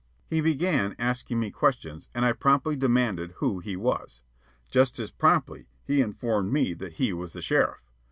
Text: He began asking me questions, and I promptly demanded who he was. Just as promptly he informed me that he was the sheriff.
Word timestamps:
He 0.31 0.41
began 0.41 0.95
asking 0.97 1.39
me 1.39 1.51
questions, 1.51 2.09
and 2.15 2.25
I 2.25 2.33
promptly 2.33 2.75
demanded 2.75 3.33
who 3.33 3.59
he 3.59 3.75
was. 3.75 4.23
Just 4.71 4.97
as 4.97 5.11
promptly 5.11 5.67
he 5.85 6.01
informed 6.01 6.51
me 6.51 6.73
that 6.73 6.93
he 6.93 7.13
was 7.13 7.33
the 7.33 7.41
sheriff. 7.43 7.83